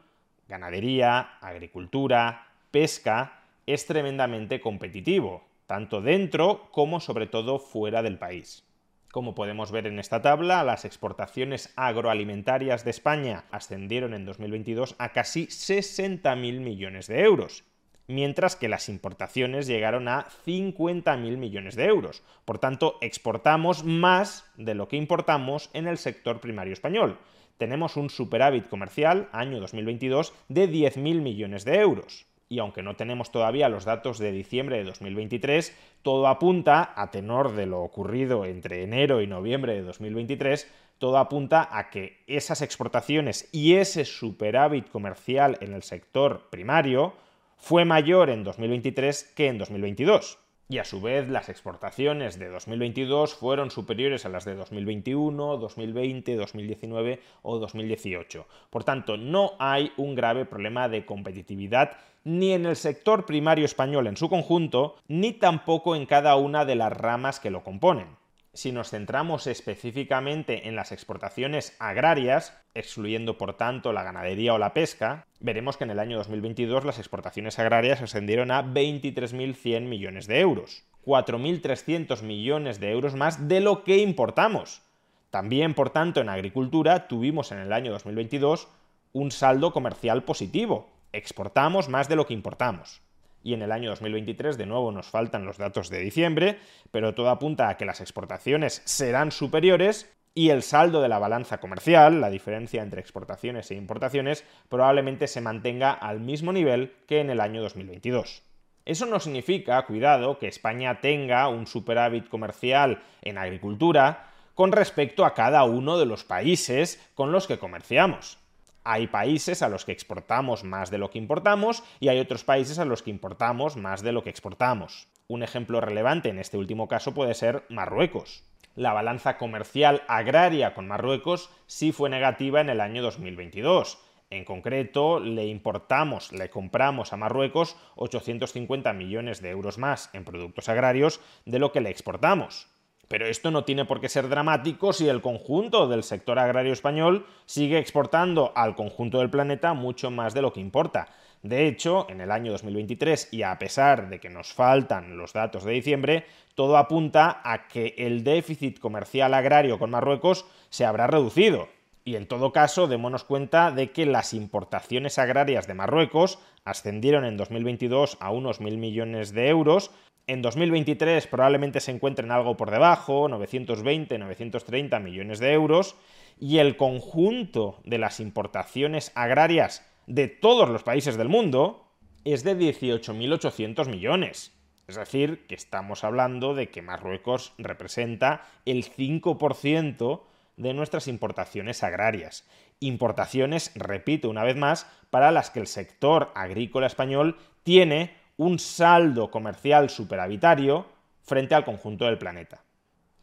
ganadería, 0.47 1.37
agricultura, 1.41 2.47
pesca, 2.71 3.43
es 3.65 3.85
tremendamente 3.85 4.59
competitivo, 4.59 5.43
tanto 5.67 6.01
dentro 6.01 6.69
como 6.71 6.99
sobre 6.99 7.27
todo 7.27 7.59
fuera 7.59 8.01
del 8.03 8.17
país. 8.17 8.65
Como 9.11 9.35
podemos 9.35 9.71
ver 9.71 9.87
en 9.87 9.99
esta 9.99 10.21
tabla, 10.21 10.63
las 10.63 10.85
exportaciones 10.85 11.73
agroalimentarias 11.75 12.85
de 12.85 12.91
España 12.91 13.43
ascendieron 13.51 14.13
en 14.13 14.25
2022 14.25 14.95
a 14.99 15.09
casi 15.09 15.47
60.000 15.47 16.61
millones 16.61 17.07
de 17.07 17.21
euros, 17.21 17.65
mientras 18.07 18.55
que 18.55 18.69
las 18.69 18.87
importaciones 18.87 19.67
llegaron 19.67 20.07
a 20.07 20.27
50.000 20.45 21.37
millones 21.37 21.75
de 21.75 21.85
euros. 21.85 22.23
Por 22.45 22.59
tanto, 22.59 22.97
exportamos 23.01 23.83
más 23.83 24.49
de 24.55 24.75
lo 24.75 24.87
que 24.87 24.95
importamos 24.95 25.69
en 25.73 25.87
el 25.87 25.97
sector 25.97 26.39
primario 26.39 26.73
español 26.73 27.19
tenemos 27.61 27.95
un 27.95 28.09
superávit 28.09 28.67
comercial, 28.69 29.29
año 29.31 29.59
2022, 29.59 30.33
de 30.49 30.67
10.000 30.67 31.21
millones 31.21 31.63
de 31.63 31.75
euros. 31.75 32.25
Y 32.49 32.57
aunque 32.57 32.81
no 32.81 32.95
tenemos 32.95 33.31
todavía 33.31 33.69
los 33.69 33.85
datos 33.85 34.17
de 34.17 34.31
diciembre 34.31 34.77
de 34.79 34.83
2023, 34.85 35.77
todo 36.01 36.25
apunta, 36.25 36.91
a 36.95 37.11
tenor 37.11 37.53
de 37.53 37.67
lo 37.67 37.81
ocurrido 37.81 38.45
entre 38.45 38.81
enero 38.81 39.21
y 39.21 39.27
noviembre 39.27 39.75
de 39.75 39.83
2023, 39.83 40.67
todo 40.97 41.19
apunta 41.19 41.69
a 41.71 41.91
que 41.91 42.23
esas 42.25 42.63
exportaciones 42.63 43.47
y 43.51 43.75
ese 43.75 44.05
superávit 44.05 44.89
comercial 44.89 45.59
en 45.61 45.73
el 45.73 45.83
sector 45.83 46.49
primario 46.49 47.13
fue 47.57 47.85
mayor 47.85 48.31
en 48.31 48.43
2023 48.43 49.33
que 49.35 49.49
en 49.49 49.59
2022 49.59 50.39
y 50.71 50.77
a 50.77 50.85
su 50.85 51.01
vez 51.01 51.27
las 51.27 51.49
exportaciones 51.49 52.39
de 52.39 52.47
2022 52.47 53.35
fueron 53.35 53.71
superiores 53.71 54.25
a 54.25 54.29
las 54.29 54.45
de 54.45 54.55
2021, 54.55 55.57
2020, 55.57 56.35
2019 56.37 57.19
o 57.41 57.59
2018. 57.59 58.47
Por 58.69 58.85
tanto, 58.85 59.17
no 59.17 59.51
hay 59.59 59.91
un 59.97 60.15
grave 60.15 60.45
problema 60.45 60.87
de 60.87 61.05
competitividad 61.05 61.97
ni 62.23 62.53
en 62.53 62.65
el 62.65 62.77
sector 62.77 63.25
primario 63.25 63.65
español 63.65 64.07
en 64.07 64.15
su 64.15 64.29
conjunto, 64.29 64.95
ni 65.09 65.33
tampoco 65.33 65.93
en 65.97 66.05
cada 66.05 66.37
una 66.37 66.63
de 66.63 66.75
las 66.75 66.93
ramas 66.93 67.41
que 67.41 67.51
lo 67.51 67.63
componen. 67.63 68.20
Si 68.53 68.73
nos 68.73 68.89
centramos 68.89 69.47
específicamente 69.47 70.67
en 70.67 70.75
las 70.75 70.91
exportaciones 70.91 71.73
agrarias, 71.79 72.53
excluyendo 72.73 73.37
por 73.37 73.55
tanto 73.55 73.93
la 73.93 74.03
ganadería 74.03 74.53
o 74.53 74.57
la 74.57 74.73
pesca, 74.73 75.25
veremos 75.39 75.77
que 75.77 75.85
en 75.85 75.91
el 75.91 75.99
año 75.99 76.17
2022 76.17 76.83
las 76.83 76.99
exportaciones 76.99 77.59
agrarias 77.59 78.01
ascendieron 78.01 78.51
a 78.51 78.61
23.100 78.61 79.81
millones 79.83 80.27
de 80.27 80.41
euros, 80.41 80.83
4.300 81.05 82.23
millones 82.23 82.81
de 82.81 82.91
euros 82.91 83.15
más 83.15 83.47
de 83.47 83.61
lo 83.61 83.85
que 83.85 83.99
importamos. 83.99 84.81
También, 85.29 85.73
por 85.73 85.91
tanto, 85.91 86.19
en 86.19 86.27
agricultura 86.27 87.07
tuvimos 87.07 87.53
en 87.53 87.59
el 87.59 87.71
año 87.71 87.93
2022 87.93 88.67
un 89.13 89.31
saldo 89.31 89.71
comercial 89.71 90.23
positivo, 90.23 90.89
exportamos 91.13 91.87
más 91.87 92.09
de 92.09 92.17
lo 92.17 92.25
que 92.27 92.33
importamos 92.33 93.01
y 93.43 93.53
en 93.53 93.61
el 93.61 93.71
año 93.71 93.89
2023 93.89 94.57
de 94.57 94.65
nuevo 94.65 94.91
nos 94.91 95.07
faltan 95.07 95.45
los 95.45 95.57
datos 95.57 95.89
de 95.89 95.99
diciembre, 95.99 96.59
pero 96.91 97.13
todo 97.13 97.29
apunta 97.29 97.69
a 97.69 97.77
que 97.77 97.85
las 97.85 98.01
exportaciones 98.01 98.81
serán 98.85 99.31
superiores 99.31 100.11
y 100.33 100.49
el 100.49 100.63
saldo 100.63 101.01
de 101.01 101.09
la 101.09 101.19
balanza 101.19 101.59
comercial, 101.59 102.21
la 102.21 102.29
diferencia 102.29 102.81
entre 102.81 103.01
exportaciones 103.01 103.69
e 103.71 103.75
importaciones, 103.75 104.45
probablemente 104.69 105.27
se 105.27 105.41
mantenga 105.41 105.91
al 105.91 106.19
mismo 106.19 106.53
nivel 106.53 106.93
que 107.07 107.19
en 107.19 107.29
el 107.29 107.41
año 107.41 107.61
2022. 107.61 108.43
Eso 108.85 109.05
no 109.05 109.19
significa, 109.19 109.85
cuidado, 109.85 110.39
que 110.39 110.47
España 110.47 111.01
tenga 111.01 111.47
un 111.49 111.67
superávit 111.67 112.29
comercial 112.29 113.03
en 113.21 113.37
agricultura 113.37 114.31
con 114.55 114.71
respecto 114.71 115.25
a 115.25 115.33
cada 115.33 115.63
uno 115.65 115.97
de 115.99 116.05
los 116.05 116.23
países 116.23 116.99
con 117.13 117.31
los 117.31 117.47
que 117.47 117.59
comerciamos. 117.59 118.40
Hay 118.83 119.07
países 119.07 119.61
a 119.61 119.69
los 119.69 119.85
que 119.85 119.91
exportamos 119.91 120.63
más 120.63 120.89
de 120.89 120.97
lo 120.97 121.11
que 121.11 121.19
importamos 121.19 121.83
y 121.99 122.07
hay 122.07 122.19
otros 122.19 122.43
países 122.43 122.79
a 122.79 122.85
los 122.85 123.03
que 123.03 123.11
importamos 123.11 123.77
más 123.77 124.01
de 124.01 124.11
lo 124.11 124.23
que 124.23 124.31
exportamos. 124.31 125.07
Un 125.27 125.43
ejemplo 125.43 125.81
relevante 125.81 126.29
en 126.29 126.39
este 126.39 126.57
último 126.57 126.87
caso 126.87 127.13
puede 127.13 127.35
ser 127.35 127.63
Marruecos. 127.69 128.43
La 128.75 128.93
balanza 128.93 129.37
comercial 129.37 130.01
agraria 130.07 130.73
con 130.73 130.87
Marruecos 130.87 131.51
sí 131.67 131.91
fue 131.91 132.09
negativa 132.09 132.59
en 132.59 132.69
el 132.69 132.81
año 132.81 133.03
2022. 133.03 133.99
En 134.31 134.45
concreto, 134.45 135.19
le 135.19 135.45
importamos, 135.45 136.31
le 136.31 136.49
compramos 136.49 137.11
a 137.11 137.17
Marruecos 137.17 137.75
850 137.97 138.93
millones 138.93 139.41
de 139.41 139.49
euros 139.49 139.77
más 139.77 140.09
en 140.13 140.23
productos 140.23 140.69
agrarios 140.69 141.19
de 141.45 141.59
lo 141.59 141.73
que 141.73 141.81
le 141.81 141.89
exportamos. 141.89 142.70
Pero 143.11 143.27
esto 143.27 143.51
no 143.51 143.65
tiene 143.65 143.83
por 143.83 143.99
qué 143.99 144.07
ser 144.07 144.29
dramático 144.29 144.93
si 144.93 145.09
el 145.09 145.19
conjunto 145.19 145.89
del 145.89 146.01
sector 146.01 146.39
agrario 146.39 146.71
español 146.71 147.25
sigue 147.45 147.77
exportando 147.77 148.53
al 148.55 148.73
conjunto 148.73 149.19
del 149.19 149.29
planeta 149.29 149.73
mucho 149.73 150.09
más 150.11 150.33
de 150.33 150.41
lo 150.41 150.53
que 150.53 150.61
importa. 150.61 151.09
De 151.43 151.67
hecho, 151.67 152.07
en 152.09 152.21
el 152.21 152.31
año 152.31 152.53
2023, 152.53 153.27
y 153.33 153.43
a 153.43 153.59
pesar 153.59 154.07
de 154.07 154.21
que 154.21 154.29
nos 154.29 154.53
faltan 154.53 155.17
los 155.17 155.33
datos 155.33 155.65
de 155.65 155.73
diciembre, 155.73 156.25
todo 156.55 156.77
apunta 156.77 157.41
a 157.43 157.67
que 157.67 157.95
el 157.97 158.23
déficit 158.23 158.79
comercial 158.79 159.33
agrario 159.33 159.77
con 159.77 159.91
Marruecos 159.91 160.45
se 160.69 160.85
habrá 160.85 161.07
reducido. 161.07 161.67
Y 162.03 162.15
en 162.15 162.27
todo 162.27 162.51
caso, 162.51 162.87
démonos 162.87 163.23
cuenta 163.23 163.71
de 163.71 163.91
que 163.91 164.05
las 164.05 164.33
importaciones 164.33 165.19
agrarias 165.19 165.67
de 165.67 165.75
Marruecos 165.75 166.39
ascendieron 166.65 167.25
en 167.25 167.37
2022 167.37 168.17
a 168.19 168.31
unos 168.31 168.59
mil 168.59 168.77
millones 168.77 169.33
de 169.33 169.49
euros, 169.49 169.91
en 170.27 170.41
2023 170.41 171.27
probablemente 171.27 171.79
se 171.79 171.91
encuentren 171.91 172.31
algo 172.31 172.55
por 172.55 172.71
debajo, 172.71 173.27
920, 173.27 174.17
930 174.17 174.99
millones 174.99 175.39
de 175.39 175.51
euros, 175.51 175.95
y 176.39 176.59
el 176.59 176.77
conjunto 176.77 177.81
de 177.83 177.97
las 177.97 178.19
importaciones 178.19 179.11
agrarias 179.15 179.85
de 180.07 180.27
todos 180.27 180.69
los 180.69 180.83
países 180.83 181.17
del 181.17 181.29
mundo 181.29 181.85
es 182.23 182.43
de 182.43 182.57
18.800 182.57 183.89
millones. 183.89 184.53
Es 184.87 184.95
decir, 184.95 185.45
que 185.47 185.55
estamos 185.55 186.03
hablando 186.03 186.53
de 186.53 186.69
que 186.69 186.81
Marruecos 186.81 187.53
representa 187.57 188.43
el 188.65 188.85
5% 188.85 190.21
de 190.61 190.73
nuestras 190.73 191.07
importaciones 191.07 191.83
agrarias. 191.83 192.47
Importaciones, 192.79 193.71
repito 193.75 194.29
una 194.29 194.43
vez 194.43 194.55
más, 194.55 194.87
para 195.09 195.31
las 195.31 195.49
que 195.49 195.59
el 195.59 195.67
sector 195.67 196.31
agrícola 196.35 196.87
español 196.87 197.37
tiene 197.63 198.15
un 198.37 198.59
saldo 198.59 199.31
comercial 199.31 199.89
superavitario 199.89 200.85
frente 201.23 201.55
al 201.55 201.65
conjunto 201.65 202.05
del 202.05 202.17
planeta. 202.17 202.63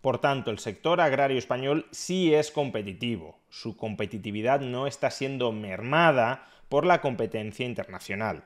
Por 0.01 0.19
tanto, 0.19 0.51
el 0.51 0.59
sector 0.59 1.01
agrario 1.01 1.39
español 1.39 1.87
sí 1.91 2.35
es 2.35 2.51
competitivo. 2.51 3.39
Su 3.49 3.77
competitividad 3.77 4.61
no 4.61 4.87
está 4.87 5.11
siendo 5.11 5.51
mermada 5.53 6.47
por 6.69 6.87
la 6.87 7.01
competencia 7.01 7.67
internacional. 7.67 8.45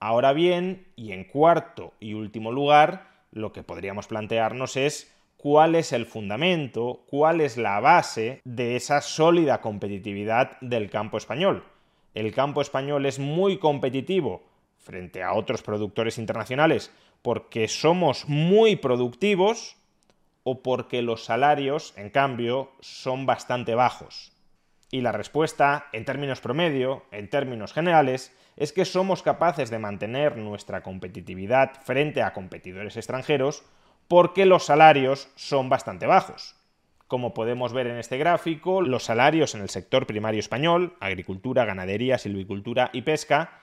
Ahora 0.00 0.32
bien, 0.32 0.86
y 0.96 1.12
en 1.12 1.24
cuarto 1.24 1.92
y 2.00 2.14
último 2.14 2.52
lugar, 2.52 3.08
lo 3.32 3.52
que 3.52 3.62
podríamos 3.62 4.06
plantearnos 4.06 4.76
es 4.76 5.14
cuál 5.38 5.76
es 5.76 5.92
el 5.92 6.04
fundamento, 6.04 7.04
cuál 7.08 7.40
es 7.40 7.56
la 7.56 7.80
base 7.80 8.42
de 8.44 8.76
esa 8.76 9.00
sólida 9.00 9.60
competitividad 9.60 10.58
del 10.60 10.90
campo 10.90 11.16
español. 11.16 11.64
El 12.12 12.34
campo 12.34 12.60
español 12.60 13.06
es 13.06 13.20
muy 13.20 13.58
competitivo 13.58 14.42
frente 14.76 15.22
a 15.22 15.32
otros 15.32 15.62
productores 15.62 16.18
internacionales 16.18 16.92
porque 17.22 17.68
somos 17.68 18.28
muy 18.28 18.76
productivos 18.76 19.76
o 20.42 20.62
porque 20.62 21.02
los 21.02 21.24
salarios, 21.24 21.94
en 21.96 22.10
cambio, 22.10 22.72
son 22.80 23.24
bastante 23.24 23.74
bajos. 23.74 24.32
Y 24.90 25.02
la 25.02 25.12
respuesta, 25.12 25.86
en 25.92 26.04
términos 26.04 26.40
promedio, 26.40 27.04
en 27.12 27.30
términos 27.30 27.72
generales, 27.72 28.34
es 28.56 28.72
que 28.72 28.84
somos 28.84 29.22
capaces 29.22 29.70
de 29.70 29.78
mantener 29.78 30.36
nuestra 30.36 30.82
competitividad 30.82 31.80
frente 31.84 32.22
a 32.22 32.32
competidores 32.32 32.96
extranjeros 32.96 33.62
porque 34.08 34.46
los 34.46 34.64
salarios 34.64 35.28
son 35.36 35.68
bastante 35.68 36.06
bajos. 36.06 36.56
Como 37.06 37.32
podemos 37.32 37.72
ver 37.72 37.86
en 37.86 37.98
este 37.98 38.18
gráfico, 38.18 38.82
los 38.82 39.04
salarios 39.04 39.54
en 39.54 39.62
el 39.62 39.70
sector 39.70 40.06
primario 40.06 40.40
español, 40.40 40.96
agricultura, 41.00 41.64
ganadería, 41.64 42.18
silvicultura 42.18 42.90
y 42.92 43.02
pesca, 43.02 43.62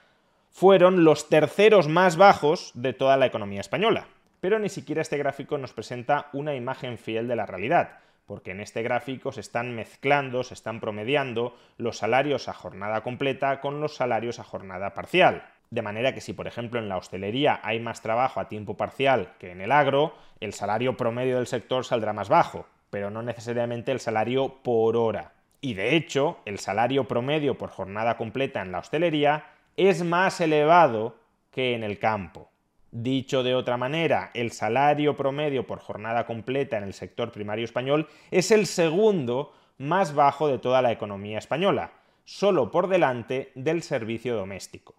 fueron 0.50 1.04
los 1.04 1.30
terceros 1.30 1.88
más 1.88 2.16
bajos 2.16 2.72
de 2.76 2.94
toda 2.94 3.18
la 3.18 3.26
economía 3.26 3.62
española. 3.62 4.08
Pero 4.40 4.58
ni 4.60 4.70
siquiera 4.70 5.02
este 5.02 5.18
gráfico 5.18 5.58
nos 5.58 5.74
presenta 5.74 6.30
una 6.32 6.56
imagen 6.56 6.98
fiel 6.98 7.28
de 7.28 7.36
la 7.36 7.46
realidad, 7.46 8.00
porque 8.26 8.52
en 8.52 8.62
este 8.62 8.82
gráfico 8.84 9.32
se 9.32 9.42
están 9.42 9.76
mezclando, 9.76 10.44
se 10.44 10.54
están 10.54 10.80
promediando 10.80 11.58
los 11.78 11.98
salarios 11.98 12.48
a 12.48 12.54
jornada 12.54 13.02
completa 13.02 13.60
con 13.62 13.82
los 13.82 13.96
salarios 13.96 14.40
a 14.40 14.44
jornada 14.44 14.94
parcial. 14.94 15.44
De 15.70 15.82
manera 15.82 16.14
que 16.14 16.22
si, 16.22 16.34
por 16.34 16.48
ejemplo, 16.48 16.80
en 16.80 16.90
la 16.90 16.98
hostelería 16.98 17.60
hay 17.64 17.80
más 17.80 18.02
trabajo 18.02 18.40
a 18.40 18.48
tiempo 18.48 18.78
parcial 18.78 19.34
que 19.40 19.52
en 19.52 19.62
el 19.62 19.72
agro, 19.72 20.14
el 20.40 20.54
salario 20.54 20.96
promedio 20.96 21.38
del 21.38 21.48
sector 21.48 21.86
saldrá 21.86 22.14
más 22.14 22.30
bajo, 22.30 22.68
pero 22.90 23.10
no 23.10 23.22
necesariamente 23.22 23.92
el 23.92 24.00
salario 24.00 24.62
por 24.64 24.96
hora. 24.96 25.34
Y 25.62 25.74
de 25.74 25.96
hecho, 25.96 26.40
el 26.46 26.60
salario 26.60 27.08
promedio 27.08 27.58
por 27.58 27.70
jornada 27.70 28.18
completa 28.18 28.62
en 28.62 28.72
la 28.72 28.80
hostelería 28.80 29.46
es 29.78 30.04
más 30.04 30.40
elevado 30.40 31.16
que 31.52 31.74
en 31.74 31.84
el 31.84 32.00
campo. 32.00 32.50
Dicho 32.92 33.44
de 33.44 33.56
otra 33.56 33.76
manera, 33.76 34.32
el 34.34 34.52
salario 34.52 35.18
promedio 35.18 35.68
por 35.68 35.80
jornada 35.80 36.26
completa 36.26 36.78
en 36.78 36.84
el 36.84 36.94
sector 36.94 37.32
primario 37.32 37.66
español 37.66 38.08
es 38.32 38.52
el 38.52 38.68
segundo 38.68 39.54
más 39.78 40.14
bajo 40.14 40.48
de 40.48 40.60
toda 40.60 40.82
la 40.82 40.92
economía 40.92 41.40
española, 41.40 41.92
solo 42.24 42.72
por 42.72 42.88
delante 42.88 43.52
del 43.56 43.84
servicio 43.84 44.36
doméstico. 44.36 44.96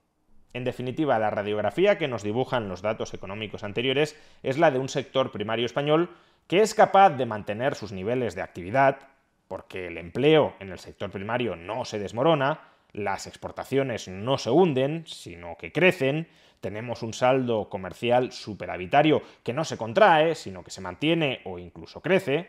En 0.57 0.65
definitiva, 0.65 1.19
la 1.19 1.29
radiografía 1.29 1.99
que 1.99 2.09
nos 2.09 2.23
dibujan 2.23 2.71
los 2.71 2.81
datos 2.81 3.13
económicos 3.13 3.63
anteriores 3.63 4.19
es 4.43 4.57
la 4.57 4.71
de 4.71 4.79
un 4.79 4.89
sector 4.89 5.31
primario 5.31 5.67
español 5.67 6.09
que 6.47 6.63
es 6.63 6.73
capaz 6.73 7.11
de 7.11 7.27
mantener 7.27 7.75
sus 7.75 7.93
niveles 7.93 8.35
de 8.35 8.41
actividad, 8.41 9.01
porque 9.49 9.89
el 9.89 9.99
empleo 9.99 10.55
en 10.59 10.73
el 10.73 10.79
sector 10.79 11.11
primario 11.11 11.57
no 11.57 11.85
se 11.85 11.99
desmorona, 11.99 12.61
las 12.95 13.27
exportaciones 13.27 14.09
no 14.09 14.39
se 14.39 14.49
hunden, 14.49 15.05
sino 15.07 15.59
que 15.59 15.73
crecen, 15.73 16.27
tenemos 16.63 17.03
un 17.03 17.13
saldo 17.13 17.69
comercial 17.69 18.33
superavitario 18.33 19.21
que 19.43 19.53
no 19.53 19.63
se 19.63 19.77
contrae, 19.77 20.35
sino 20.35 20.65
que 20.65 20.71
se 20.71 20.81
mantiene 20.81 21.43
o 21.45 21.59
incluso 21.59 22.01
crece. 22.01 22.49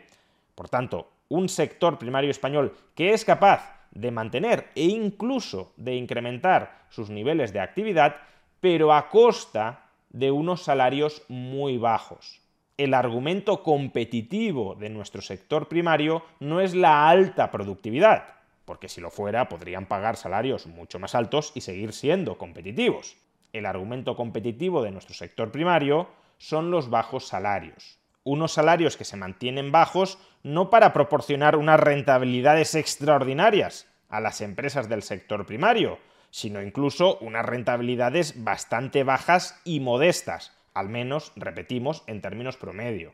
Por 0.54 0.70
tanto, 0.70 1.10
un 1.28 1.50
sector 1.50 1.98
primario 1.98 2.30
español 2.30 2.74
que 2.94 3.12
es 3.12 3.26
capaz 3.26 3.77
de 4.00 4.10
mantener 4.10 4.70
e 4.74 4.84
incluso 4.84 5.72
de 5.76 5.96
incrementar 5.96 6.86
sus 6.88 7.10
niveles 7.10 7.52
de 7.52 7.60
actividad, 7.60 8.16
pero 8.60 8.92
a 8.92 9.08
costa 9.08 9.90
de 10.10 10.30
unos 10.30 10.62
salarios 10.62 11.22
muy 11.28 11.78
bajos. 11.78 12.40
El 12.76 12.94
argumento 12.94 13.62
competitivo 13.62 14.76
de 14.76 14.88
nuestro 14.88 15.20
sector 15.20 15.68
primario 15.68 16.22
no 16.38 16.60
es 16.60 16.74
la 16.74 17.08
alta 17.08 17.50
productividad, 17.50 18.36
porque 18.64 18.88
si 18.88 19.00
lo 19.00 19.10
fuera 19.10 19.48
podrían 19.48 19.86
pagar 19.86 20.16
salarios 20.16 20.66
mucho 20.66 20.98
más 20.98 21.14
altos 21.14 21.50
y 21.54 21.60
seguir 21.60 21.92
siendo 21.92 22.38
competitivos. 22.38 23.16
El 23.52 23.66
argumento 23.66 24.14
competitivo 24.14 24.82
de 24.82 24.92
nuestro 24.92 25.14
sector 25.14 25.50
primario 25.50 26.08
son 26.38 26.70
los 26.70 26.88
bajos 26.88 27.26
salarios 27.26 27.98
unos 28.28 28.52
salarios 28.52 28.98
que 28.98 29.06
se 29.06 29.16
mantienen 29.16 29.72
bajos 29.72 30.18
no 30.42 30.68
para 30.68 30.92
proporcionar 30.92 31.56
unas 31.56 31.80
rentabilidades 31.80 32.74
extraordinarias 32.74 33.87
a 34.08 34.20
las 34.20 34.40
empresas 34.40 34.88
del 34.88 35.02
sector 35.02 35.46
primario, 35.46 35.98
sino 36.30 36.62
incluso 36.62 37.18
unas 37.18 37.44
rentabilidades 37.44 38.42
bastante 38.44 39.04
bajas 39.04 39.60
y 39.64 39.80
modestas, 39.80 40.52
al 40.74 40.88
menos, 40.88 41.32
repetimos, 41.36 42.04
en 42.06 42.20
términos 42.20 42.56
promedio. 42.56 43.12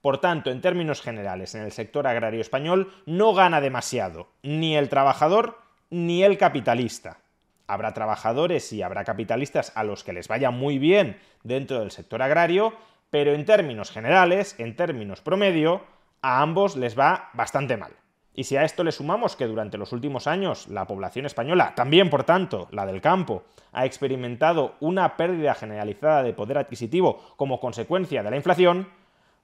Por 0.00 0.18
tanto, 0.18 0.50
en 0.50 0.60
términos 0.60 1.02
generales, 1.02 1.54
en 1.54 1.62
el 1.62 1.72
sector 1.72 2.06
agrario 2.06 2.40
español 2.40 2.92
no 3.06 3.34
gana 3.34 3.60
demasiado, 3.60 4.28
ni 4.42 4.76
el 4.76 4.88
trabajador 4.88 5.58
ni 5.90 6.22
el 6.22 6.38
capitalista. 6.38 7.18
Habrá 7.66 7.92
trabajadores 7.92 8.72
y 8.72 8.82
habrá 8.82 9.04
capitalistas 9.04 9.72
a 9.74 9.82
los 9.82 10.04
que 10.04 10.12
les 10.12 10.28
vaya 10.28 10.50
muy 10.50 10.78
bien 10.78 11.18
dentro 11.42 11.80
del 11.80 11.90
sector 11.90 12.22
agrario, 12.22 12.74
pero 13.10 13.32
en 13.32 13.44
términos 13.44 13.90
generales, 13.90 14.54
en 14.58 14.76
términos 14.76 15.20
promedio, 15.20 15.82
a 16.22 16.42
ambos 16.42 16.76
les 16.76 16.98
va 16.98 17.30
bastante 17.32 17.76
mal. 17.76 17.92
Y 18.36 18.44
si 18.44 18.56
a 18.56 18.64
esto 18.64 18.84
le 18.84 18.92
sumamos 18.92 19.34
que 19.34 19.46
durante 19.46 19.78
los 19.78 19.92
últimos 19.92 20.26
años 20.26 20.68
la 20.68 20.86
población 20.86 21.24
española, 21.24 21.72
también 21.74 22.10
por 22.10 22.24
tanto 22.24 22.68
la 22.70 22.84
del 22.84 23.00
campo, 23.00 23.44
ha 23.72 23.86
experimentado 23.86 24.74
una 24.80 25.16
pérdida 25.16 25.54
generalizada 25.54 26.22
de 26.22 26.34
poder 26.34 26.58
adquisitivo 26.58 27.18
como 27.36 27.58
consecuencia 27.58 28.22
de 28.22 28.30
la 28.30 28.36
inflación, 28.36 28.88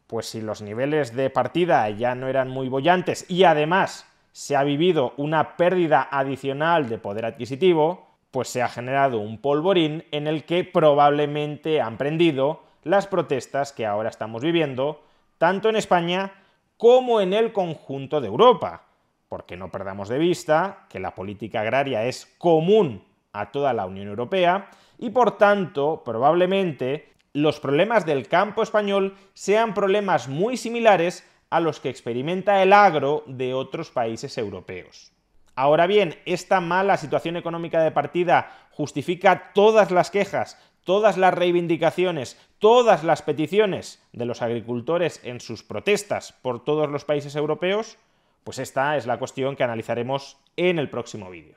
pues 0.07 0.26
si 0.26 0.42
los 0.42 0.61
niveles 0.61 1.16
de 1.16 1.31
partida 1.31 1.88
ya 1.88 2.14
no 2.14 2.28
eran 2.28 2.50
muy 2.50 2.68
bollantes 2.68 3.24
y 3.31 3.44
además 3.44 4.07
se 4.33 4.57
ha 4.57 4.62
vivido 4.62 5.14
una 5.16 5.57
pérdida 5.57 6.07
adicional 6.11 6.90
de 6.90 6.98
poder 6.98 7.24
adquisitivo, 7.24 8.09
pues 8.31 8.48
se 8.48 8.61
ha 8.61 8.68
generado 8.68 9.20
un 9.20 9.38
polvorín 9.38 10.05
en 10.11 10.26
el 10.26 10.44
que 10.44 10.64
probablemente 10.64 11.81
han 11.81 11.96
prendido 11.96 12.62
las 12.85 13.07
protestas 13.07 13.72
que 13.72 13.87
ahora 13.87 14.11
estamos 14.11 14.42
viviendo, 14.42 15.02
tanto 15.38 15.70
en 15.70 15.76
España 15.76 16.33
como 16.76 17.20
en 17.20 17.32
el 17.32 17.52
conjunto 17.52 18.20
de 18.20 18.28
Europa, 18.28 18.85
porque 19.28 19.56
no 19.56 19.70
perdamos 19.70 20.08
de 20.08 20.18
vista 20.18 20.87
que 20.88 21.00
la 21.00 21.14
política 21.14 21.61
agraria 21.61 22.04
es 22.04 22.26
común 22.38 23.04
a 23.32 23.50
toda 23.50 23.72
la 23.72 23.87
Unión 23.87 24.08
Europea 24.08 24.70
y 24.98 25.11
por 25.11 25.38
tanto 25.38 26.02
probablemente 26.04 27.12
los 27.32 27.61
problemas 27.61 28.04
del 28.04 28.28
campo 28.28 28.62
español 28.62 29.16
sean 29.32 29.74
problemas 29.74 30.28
muy 30.28 30.56
similares 30.56 31.26
a 31.48 31.61
los 31.61 31.80
que 31.80 31.88
experimenta 31.88 32.62
el 32.62 32.72
agro 32.72 33.24
de 33.26 33.54
otros 33.54 33.90
países 33.90 34.37
europeos. 34.37 35.12
Ahora 35.54 35.87
bien, 35.87 36.18
esta 36.24 36.61
mala 36.61 36.96
situación 36.96 37.37
económica 37.37 37.82
de 37.82 37.90
partida 37.90 38.68
justifica 38.70 39.52
todas 39.52 39.90
las 39.90 40.11
quejas 40.11 40.58
todas 40.85 41.16
las 41.18 41.35
reivindicaciones, 41.35 42.38
todas 42.59 43.05
las 43.05 43.23
peticiones 43.23 44.03
de 44.12 44.25
los 44.25 44.42
agricultores 44.42 45.21
en 45.23 45.40
sus 45.40 45.62
protestas 45.62 46.33
por 46.42 46.64
todos 46.64 46.90
los 46.90 47.05
países 47.05 47.37
europeos? 47.37 47.99
Pues 48.45 48.59
esta 48.59 48.97
es 48.97 49.07
la 49.07 49.18
cuestión 49.18 49.57
que 49.57 49.64
analizaremos 49.64 50.38
en 50.57 50.79
el 50.79 50.90
próximo 50.90 51.31
vídeo. 51.31 51.57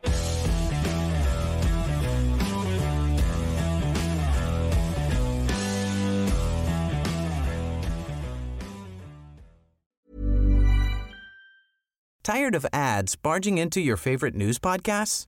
Tired 12.24 12.56
of 12.56 12.66
ads 12.74 13.16
barging 13.16 13.60
into 13.60 13.80
your 13.80 13.98
favorite 13.98 14.34
news 14.34 14.58
podcasts? 14.58 15.28